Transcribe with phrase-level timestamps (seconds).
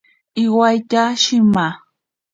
[0.43, 1.67] Iwatya shima.